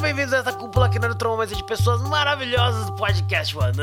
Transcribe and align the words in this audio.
Sejam 0.00 0.16
bem-vindos 0.16 0.32
a 0.32 0.38
essa 0.38 0.52
cúpula 0.54 0.88
que 0.88 0.98
não 0.98 1.14
troma 1.14 1.36
mais 1.36 1.54
de 1.54 1.62
pessoas 1.62 2.00
maravilhosas 2.00 2.86
do 2.86 2.96
podcast 2.96 3.56
One 3.56 3.76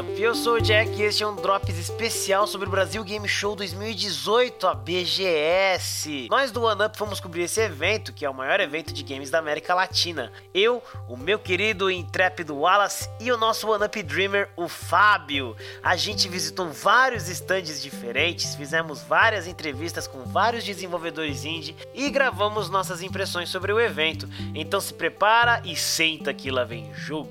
Up. 0.00 0.20
Eu 0.20 0.34
sou 0.34 0.54
o 0.54 0.60
Jack 0.60 0.90
e 0.90 1.02
este 1.02 1.22
é 1.22 1.26
um 1.26 1.36
Drops 1.36 1.78
especial 1.78 2.44
sobre 2.48 2.66
o 2.66 2.70
Brasil 2.70 3.04
Game 3.04 3.28
Show 3.28 3.54
2018, 3.54 4.66
a 4.66 4.74
BGS. 4.74 6.26
Nós 6.28 6.50
do 6.50 6.64
One 6.64 6.84
Up 6.84 6.98
fomos 6.98 7.20
cobrir 7.20 7.42
esse 7.42 7.60
evento, 7.60 8.12
que 8.12 8.24
é 8.24 8.30
o 8.30 8.34
maior 8.34 8.58
evento 8.58 8.92
de 8.92 9.04
games 9.04 9.30
da 9.30 9.38
América 9.38 9.72
Latina. 9.72 10.32
Eu, 10.52 10.82
o 11.08 11.16
meu 11.16 11.38
querido 11.38 11.88
intrépido 11.88 12.56
Wallace 12.56 13.08
e 13.20 13.30
o 13.30 13.36
nosso 13.36 13.70
One 13.70 13.84
Up 13.84 14.02
Dreamer, 14.02 14.50
o 14.56 14.66
Fábio. 14.66 15.56
A 15.84 15.94
gente 15.94 16.28
visitou 16.28 16.68
vários 16.68 17.28
stands 17.28 17.80
diferentes, 17.80 18.56
fizemos 18.56 19.02
várias 19.02 19.46
entrevistas 19.46 20.08
com 20.08 20.24
vários 20.24 20.64
desenvolvedores 20.64 21.44
indie 21.44 21.76
e 21.94 22.10
gravamos 22.10 22.68
nossas 22.68 23.02
impressões 23.02 23.48
sobre 23.48 23.72
o 23.72 23.78
evento. 23.78 24.28
Então 24.52 24.80
se 24.80 24.92
prepare 24.92 25.59
e 25.64 25.76
senta 25.76 26.32
que 26.32 26.50
lá 26.50 26.64
vem 26.64 26.90
jogo. 26.94 27.28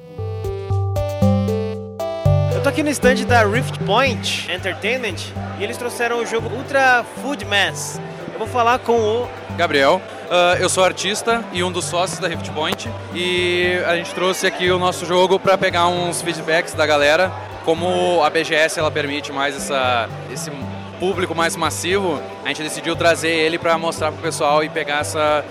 Eu 2.54 2.64
tô 2.64 2.70
aqui 2.70 2.84
no 2.84 2.90
stand 2.90 3.26
da 3.26 3.46
Rift 3.46 3.80
Point 3.86 4.52
Entertainment 4.52 5.16
e 5.60 5.64
eles 5.64 5.78
trouxeram 5.78 6.20
o 6.20 6.26
jogo 6.26 6.50
Ultra 6.56 7.06
Food 7.22 7.46
Mass. 7.46 8.02
Eu 8.34 8.40
vou 8.40 8.48
falar 8.48 8.80
com 8.80 8.98
o 8.98 9.30
Gabriel. 9.56 10.02
Uh, 10.26 10.62
eu 10.62 10.70
sou 10.70 10.84
artista 10.84 11.44
e 11.54 11.64
um 11.64 11.72
dos 11.72 11.86
sócios 11.86 12.20
da 12.20 12.28
Rift 12.28 12.52
Point 12.52 12.90
e 13.14 13.82
a 13.88 13.96
gente 13.96 14.14
trouxe 14.14 14.46
aqui 14.46 14.70
o 14.70 14.78
nosso 14.78 15.06
jogo 15.06 15.40
para 15.40 15.58
pegar 15.58 15.88
uns 15.88 16.22
feedbacks 16.22 16.74
da 16.74 16.86
galera. 16.86 17.32
Como 17.64 18.24
a 18.24 18.30
BGS 18.30 18.80
ela 18.80 18.92
permite 18.92 19.32
mais 19.32 19.56
essa, 19.56 20.10
esse 20.32 20.52
público 21.00 21.34
mais 21.34 21.56
massivo, 21.56 22.22
a 22.44 22.48
gente 22.50 22.62
decidiu 22.62 22.96
trazer 22.96 23.32
ele 23.32 23.58
para 23.58 23.78
mostrar 23.78 24.12
pro 24.12 24.22
pessoal 24.22 24.64
e 24.64 24.70
pegar 24.70 25.00
essa 25.00 25.46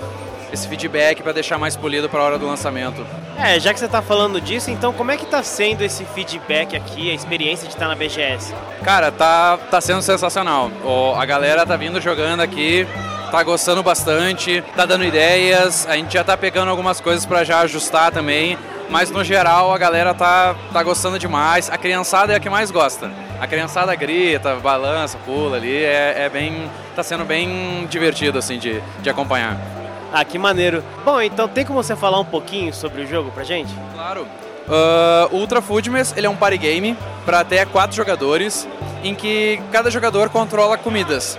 esse 0.53 0.67
feedback 0.69 1.23
para 1.23 1.33
deixar 1.33 1.59
mais 1.59 1.77
polido 1.77 2.09
para 2.09 2.21
a 2.21 2.25
hora 2.25 2.39
do 2.39 2.47
lançamento. 2.47 3.05
É, 3.37 3.59
já 3.61 3.73
que 3.73 3.79
você 3.79 3.87
está 3.87 4.03
falando 4.03 4.41
disso, 4.41 4.71
então 4.71 4.93
como 4.93 5.11
é 5.11 5.17
que 5.17 5.25
está 5.25 5.43
sendo 5.43 5.83
esse 5.83 6.05
feedback 6.05 6.77
aqui, 6.77 7.11
a 7.11 7.15
experiência 7.15 7.69
de 7.69 7.75
estar 7.75 7.89
na 7.89 7.95
BGS? 7.95 8.55
Cara, 8.83 9.13
tá, 9.13 9.59
tá 9.71 9.81
sendo 9.81 10.03
sensacional. 10.03 10.71
O, 10.85 11.15
a 11.15 11.25
galera 11.25 11.65
tá 11.65 11.77
vindo 11.77 12.01
jogando 12.01 12.41
aqui, 12.41 12.87
tá 13.31 13.43
gostando 13.43 13.83
bastante, 13.83 14.63
tá 14.75 14.87
dando 14.87 15.05
ideias, 15.05 15.87
a 15.87 15.97
gente 15.97 16.13
já 16.13 16.25
tá 16.25 16.37
pegando 16.37 16.71
algumas 16.71 17.01
coisas 17.01 17.25
para 17.27 17.45
já 17.45 17.61
ajustar 17.61 18.11
também, 18.11 18.59
mas 18.91 19.11
no 19.11 19.23
geral 19.23 19.73
a 19.73 19.79
galera 19.79 20.15
tá, 20.15 20.57
tá 20.73 20.83
gostando 20.83 21.19
demais. 21.19 21.71
A 21.71 21.77
criançada 21.77 22.33
é 22.33 22.37
a 22.37 22.41
que 22.41 22.51
mais 22.51 22.71
gosta. 22.71 23.11
A 23.41 23.47
criançada 23.47 23.95
grita, 23.95 24.57
balança, 24.57 25.19
pula 25.25 25.57
ali, 25.57 25.77
é, 25.77 26.25
é 26.25 26.29
bem. 26.29 26.69
tá 26.97 27.03
sendo 27.03 27.25
bem 27.25 27.87
divertido 27.89 28.39
assim 28.39 28.59
de, 28.59 28.83
de 29.01 29.11
acompanhar. 29.11 29.78
Ah, 30.13 30.25
que 30.25 30.39
maneiro. 30.39 30.83
Bom, 31.05 31.21
então 31.21 31.49
tem 31.49 31.65
como 31.65 31.83
você 31.83 31.95
falar 31.95 32.19
um 32.19 32.25
pouquinho 32.25 32.73
sobre 32.73 33.03
o 33.03 33.07
jogo 33.07 33.31
pra 33.31 33.45
gente? 33.45 33.73
Claro. 33.95 34.27
Uh, 34.69 35.35
Ultra 35.35 35.63
Foodmas, 35.63 36.15
ele 36.17 36.27
é 36.27 36.31
um 36.31 36.37
party 36.37 36.59
game 36.59 36.97
para 37.25 37.41
até 37.41 37.65
quatro 37.65 37.97
jogadores, 37.97 38.69
em 39.03 39.15
que 39.15 39.61
cada 39.73 39.91
jogador 39.91 40.29
controla 40.29 40.77
comidas. 40.77 41.39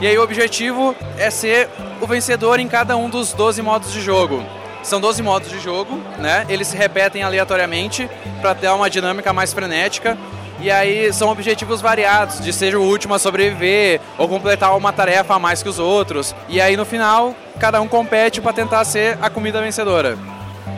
E 0.00 0.06
aí 0.06 0.18
o 0.18 0.22
objetivo 0.22 0.94
é 1.16 1.30
ser 1.30 1.68
o 2.00 2.06
vencedor 2.06 2.58
em 2.58 2.66
cada 2.66 2.96
um 2.96 3.08
dos 3.08 3.32
12 3.32 3.62
modos 3.62 3.92
de 3.92 4.00
jogo. 4.00 4.42
São 4.82 5.00
12 5.00 5.22
modos 5.22 5.48
de 5.48 5.58
jogo, 5.60 6.00
né? 6.18 6.44
Eles 6.48 6.68
se 6.68 6.76
repetem 6.76 7.22
aleatoriamente 7.22 8.10
para 8.40 8.54
ter 8.54 8.68
uma 8.68 8.90
dinâmica 8.90 9.32
mais 9.32 9.52
frenética 9.52 10.18
e 10.60 10.70
aí 10.70 11.12
são 11.12 11.28
objetivos 11.30 11.80
variados, 11.80 12.40
de 12.40 12.52
ser 12.52 12.74
o 12.76 12.82
último 12.82 13.14
a 13.14 13.18
sobreviver 13.18 14.00
ou 14.16 14.28
completar 14.28 14.76
uma 14.76 14.92
tarefa 14.92 15.34
a 15.34 15.38
mais 15.38 15.62
que 15.62 15.68
os 15.68 15.78
outros. 15.78 16.34
E 16.48 16.60
aí 16.60 16.76
no 16.76 16.84
final, 16.84 17.34
cada 17.58 17.80
um 17.80 17.88
compete 17.88 18.40
para 18.40 18.52
tentar 18.52 18.84
ser 18.84 19.18
a 19.20 19.28
comida 19.28 19.60
vencedora. 19.60 20.16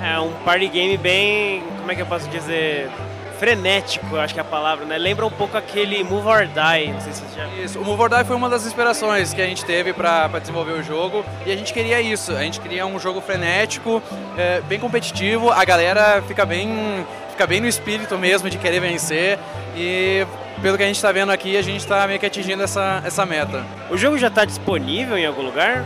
É 0.02 0.18
um 0.18 0.32
party 0.44 0.68
game 0.68 0.96
bem, 0.96 1.62
como 1.78 1.92
é 1.92 1.94
que 1.94 2.02
eu 2.02 2.06
posso 2.06 2.28
dizer, 2.28 2.90
frenético, 3.38 4.16
acho 4.16 4.34
que 4.34 4.40
é 4.40 4.42
a 4.42 4.44
palavra, 4.44 4.84
né? 4.84 4.98
Lembra 4.98 5.26
um 5.26 5.30
pouco 5.30 5.56
aquele 5.56 6.02
Move 6.02 6.26
or 6.26 6.46
Die, 6.46 6.92
não 6.92 7.00
sei 7.00 7.12
se 7.12 7.22
você 7.22 7.36
já 7.36 7.46
Isso, 7.62 7.78
o 7.78 7.84
Move 7.84 8.02
or 8.02 8.08
Die 8.08 8.24
foi 8.24 8.36
uma 8.36 8.48
das 8.48 8.66
inspirações 8.66 9.32
que 9.32 9.40
a 9.40 9.46
gente 9.46 9.64
teve 9.64 9.92
para 9.92 10.26
desenvolver 10.38 10.72
o 10.72 10.82
jogo 10.82 11.24
e 11.44 11.52
a 11.52 11.56
gente 11.56 11.72
queria 11.72 12.00
isso, 12.00 12.32
a 12.32 12.42
gente 12.42 12.60
queria 12.60 12.86
um 12.86 12.98
jogo 12.98 13.20
frenético, 13.20 14.02
é, 14.36 14.60
bem 14.62 14.80
competitivo, 14.80 15.50
a 15.50 15.64
galera 15.64 16.22
fica 16.26 16.44
bem 16.44 17.06
fica 17.36 17.46
bem 17.46 17.60
no 17.60 17.68
espírito 17.68 18.16
mesmo 18.16 18.48
de 18.48 18.56
querer 18.56 18.80
vencer 18.80 19.38
e 19.76 20.26
pelo 20.62 20.78
que 20.78 20.82
a 20.82 20.86
gente 20.86 20.96
está 20.96 21.12
vendo 21.12 21.30
aqui, 21.30 21.54
a 21.54 21.60
gente 21.60 21.80
está 21.80 22.06
meio 22.06 22.18
que 22.18 22.24
atingindo 22.24 22.62
essa, 22.62 23.02
essa 23.04 23.26
meta. 23.26 23.62
O 23.90 23.96
jogo 23.98 24.16
já 24.16 24.28
está 24.28 24.46
disponível 24.46 25.18
em 25.18 25.26
algum 25.26 25.42
lugar? 25.42 25.84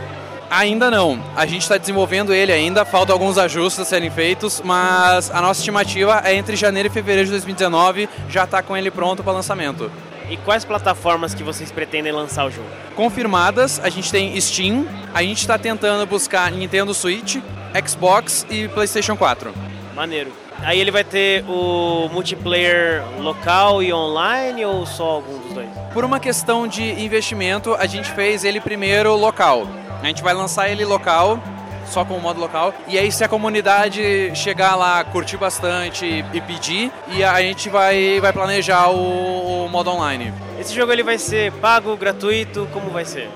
Ainda 0.49 0.89
não. 0.89 1.21
A 1.35 1.45
gente 1.45 1.63
está 1.63 1.77
desenvolvendo 1.77 2.33
ele 2.33 2.53
ainda, 2.53 2.85
faltam 2.85 3.13
alguns 3.13 3.37
ajustes 3.37 3.81
a 3.81 3.85
serem 3.85 4.09
feitos, 4.09 4.61
mas 4.63 5.29
a 5.29 5.41
nossa 5.41 5.59
estimativa 5.59 6.21
é 6.23 6.33
entre 6.33 6.55
janeiro 6.55 6.87
e 6.87 6.91
fevereiro 6.91 7.25
de 7.25 7.31
2019 7.31 8.07
já 8.29 8.45
está 8.45 8.63
com 8.63 8.77
ele 8.77 8.89
pronto 8.89 9.21
para 9.21 9.33
lançamento. 9.33 9.91
E 10.29 10.37
quais 10.37 10.63
plataformas 10.63 11.33
que 11.33 11.43
vocês 11.43 11.69
pretendem 11.69 12.13
lançar 12.13 12.45
o 12.45 12.49
jogo? 12.49 12.67
Confirmadas, 12.95 13.77
a 13.83 13.89
gente 13.89 14.09
tem 14.09 14.39
Steam, 14.39 14.87
a 15.13 15.21
gente 15.21 15.39
está 15.39 15.57
tentando 15.57 16.05
buscar 16.05 16.49
Nintendo 16.49 16.93
Switch, 16.93 17.39
Xbox 17.85 18.45
e 18.49 18.69
PlayStation 18.69 19.17
4. 19.17 19.70
Maneiro. 20.01 20.31
Aí 20.63 20.79
ele 20.79 20.89
vai 20.89 21.03
ter 21.03 21.45
o 21.47 22.09
multiplayer 22.11 23.03
local 23.19 23.83
e 23.83 23.93
online 23.93 24.65
ou 24.65 24.83
só 24.83 25.03
algum 25.03 25.37
dos 25.37 25.53
dois? 25.53 25.69
Por 25.93 26.03
uma 26.03 26.19
questão 26.19 26.67
de 26.67 26.81
investimento, 27.03 27.75
a 27.75 27.85
gente 27.85 28.09
fez 28.13 28.43
ele 28.43 28.59
primeiro 28.59 29.15
local. 29.15 29.67
A 30.01 30.07
gente 30.07 30.23
vai 30.23 30.33
lançar 30.33 30.69
ele 30.69 30.83
local, 30.83 31.39
só 31.85 32.03
com 32.03 32.15
o 32.15 32.19
modo 32.19 32.39
local. 32.39 32.73
E 32.87 32.97
aí, 32.97 33.11
se 33.11 33.23
a 33.23 33.27
comunidade 33.27 34.31
chegar 34.33 34.75
lá, 34.75 35.03
curtir 35.03 35.37
bastante 35.37 36.25
e 36.33 36.41
pedir, 36.41 36.91
e 37.09 37.23
a 37.23 37.39
gente 37.39 37.69
vai, 37.69 38.19
vai 38.19 38.33
planejar 38.33 38.89
o, 38.89 39.65
o 39.65 39.69
modo 39.69 39.91
online. 39.91 40.33
Esse 40.59 40.73
jogo 40.73 40.91
ele 40.91 41.03
vai 41.03 41.19
ser 41.19 41.51
pago, 41.51 41.95
gratuito? 41.95 42.67
Como 42.73 42.89
vai 42.89 43.05
ser? 43.05 43.29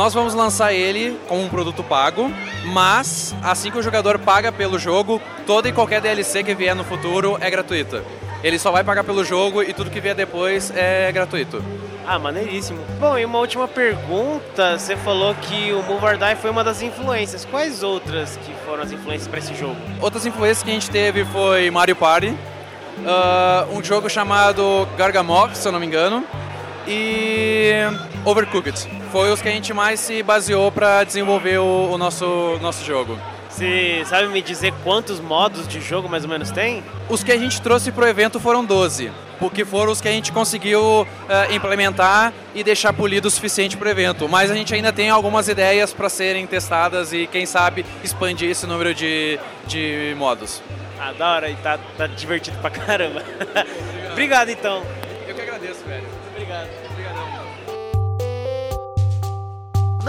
Nós 0.00 0.14
vamos 0.14 0.32
lançar 0.32 0.72
ele 0.72 1.20
como 1.28 1.42
um 1.42 1.48
produto 1.50 1.84
pago, 1.84 2.32
mas 2.72 3.36
assim 3.42 3.70
que 3.70 3.76
o 3.76 3.82
jogador 3.82 4.18
paga 4.18 4.50
pelo 4.50 4.78
jogo, 4.78 5.20
toda 5.46 5.68
e 5.68 5.72
qualquer 5.72 6.00
DLC 6.00 6.42
que 6.42 6.54
vier 6.54 6.74
no 6.74 6.82
futuro 6.82 7.36
é 7.38 7.50
gratuita. 7.50 8.02
Ele 8.42 8.58
só 8.58 8.70
vai 8.70 8.82
pagar 8.82 9.04
pelo 9.04 9.22
jogo 9.22 9.62
e 9.62 9.74
tudo 9.74 9.90
que 9.90 10.00
vier 10.00 10.14
depois 10.14 10.72
é 10.74 11.12
gratuito. 11.12 11.62
Ah, 12.06 12.18
maneiríssimo. 12.18 12.78
Bom, 12.98 13.18
e 13.18 13.26
uma 13.26 13.40
última 13.40 13.68
pergunta. 13.68 14.78
Você 14.78 14.96
falou 14.96 15.34
que 15.34 15.70
o 15.74 15.82
Move 15.82 16.02
or 16.02 16.16
Die 16.16 16.36
foi 16.36 16.50
uma 16.50 16.64
das 16.64 16.80
influências. 16.80 17.44
Quais 17.44 17.82
outras 17.82 18.38
que 18.38 18.54
foram 18.64 18.82
as 18.82 18.92
influências 18.92 19.28
para 19.28 19.38
esse 19.38 19.54
jogo? 19.54 19.76
Outras 20.00 20.24
influências 20.24 20.62
que 20.62 20.70
a 20.70 20.72
gente 20.72 20.88
teve 20.88 21.26
foi 21.26 21.70
Mario 21.70 21.94
Party, 21.94 22.28
uh, 22.30 23.76
um 23.78 23.84
jogo 23.84 24.08
chamado 24.08 24.88
Gargamok, 24.96 25.54
se 25.54 25.68
eu 25.68 25.72
não 25.72 25.78
me 25.78 25.84
engano, 25.84 26.24
e 26.88 27.82
Overcooked. 28.24 28.88
Foi 29.10 29.32
os 29.32 29.40
que 29.40 29.48
a 29.48 29.52
gente 29.52 29.72
mais 29.72 30.00
se 30.00 30.22
baseou 30.22 30.70
para 30.70 31.04
desenvolver 31.04 31.58
o, 31.58 31.92
o, 31.92 31.98
nosso, 31.98 32.58
nosso 32.60 32.84
jogo. 32.84 33.18
Você 33.48 34.04
sabe 34.06 34.28
me 34.28 34.40
dizer 34.40 34.72
quantos 34.84 35.18
modos 35.20 35.66
de 35.66 35.80
jogo 35.80 36.08
mais 36.08 36.24
ou 36.24 36.30
menos 36.30 36.50
tem? 36.50 36.84
Os 37.08 37.24
que 37.24 37.32
a 37.32 37.36
gente 37.36 37.60
trouxe 37.60 37.90
para 37.90 38.04
o 38.04 38.08
evento 38.08 38.38
foram 38.38 38.64
12, 38.64 39.10
porque 39.38 39.64
foram 39.64 39.90
os 39.90 40.00
que 40.00 40.08
a 40.08 40.12
gente 40.12 40.30
conseguiu 40.30 41.02
uh, 41.02 41.06
implementar 41.52 42.32
e 42.54 42.62
deixar 42.62 42.92
polido 42.92 43.28
o 43.28 43.30
suficiente 43.30 43.76
para 43.76 43.88
o 43.88 43.90
evento. 43.90 44.28
Mas 44.28 44.50
a 44.50 44.54
gente 44.54 44.72
ainda 44.72 44.92
tem 44.92 45.10
algumas 45.10 45.48
ideias 45.48 45.92
para 45.92 46.08
serem 46.08 46.46
testadas 46.46 47.12
e, 47.12 47.26
quem 47.26 47.44
sabe, 47.44 47.84
expandir 48.04 48.48
esse 48.48 48.66
número 48.66 48.94
de, 48.94 49.38
de 49.66 50.14
modos. 50.16 50.62
Ah, 50.98 51.12
da 51.12 51.32
hora, 51.32 51.50
e 51.50 51.56
tá, 51.56 51.78
tá 51.96 52.06
divertido 52.06 52.56
pra 52.58 52.70
caramba. 52.70 53.22
Obrigado 54.12 54.50
então. 54.50 54.82
Eu 55.26 55.34
que 55.34 55.40
agradeço, 55.40 55.84
velho. 55.86 56.06
Obrigado. 56.32 56.68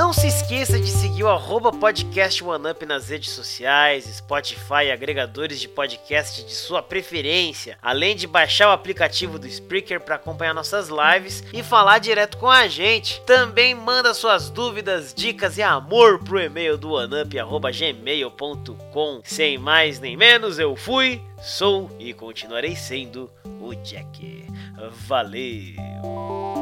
Não 0.01 0.11
se 0.11 0.25
esqueça 0.25 0.79
de 0.79 0.89
seguir 0.89 1.23
o 1.23 1.71
podcast 1.73 2.43
OneUp 2.43 2.87
nas 2.87 3.09
redes 3.09 3.29
sociais, 3.29 4.05
Spotify 4.05 4.85
e 4.87 4.91
agregadores 4.91 5.59
de 5.59 5.67
podcast 5.67 6.43
de 6.43 6.55
sua 6.55 6.81
preferência, 6.81 7.77
além 7.83 8.15
de 8.15 8.25
baixar 8.25 8.69
o 8.69 8.71
aplicativo 8.71 9.37
do 9.37 9.45
Spreaker 9.45 10.01
para 10.01 10.15
acompanhar 10.15 10.55
nossas 10.55 10.89
lives 10.89 11.43
e 11.53 11.61
falar 11.61 11.99
direto 11.99 12.39
com 12.39 12.49
a 12.49 12.67
gente. 12.67 13.21
Também 13.27 13.75
manda 13.75 14.15
suas 14.15 14.49
dúvidas, 14.49 15.13
dicas 15.13 15.59
e 15.59 15.61
amor 15.61 16.17
pro 16.17 16.39
e-mail 16.39 16.79
do 16.79 16.93
oneup@gmail.com. 16.93 19.21
Sem 19.23 19.59
mais 19.59 19.99
nem 19.99 20.17
menos, 20.17 20.57
eu 20.57 20.75
fui, 20.75 21.21
sou 21.39 21.95
e 21.99 22.11
continuarei 22.11 22.75
sendo 22.75 23.29
o 23.45 23.75
Jack. 23.75 24.47
Valeu! 25.07 26.60